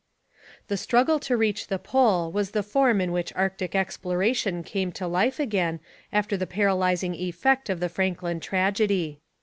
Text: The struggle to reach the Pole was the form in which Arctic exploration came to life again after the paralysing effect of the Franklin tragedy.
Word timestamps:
The 0.67 0.77
struggle 0.77 1.19
to 1.19 1.37
reach 1.37 1.67
the 1.67 1.77
Pole 1.77 2.31
was 2.31 2.49
the 2.57 2.63
form 2.63 3.01
in 3.01 3.11
which 3.11 3.31
Arctic 3.35 3.75
exploration 3.75 4.63
came 4.63 4.91
to 4.93 5.05
life 5.05 5.39
again 5.39 5.79
after 6.11 6.35
the 6.35 6.47
paralysing 6.47 7.13
effect 7.13 7.69
of 7.69 7.79
the 7.79 7.87
Franklin 7.87 8.39
tragedy. 8.39 9.19